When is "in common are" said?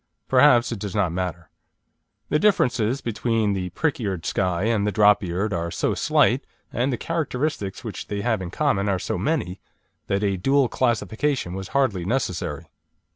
8.41-8.97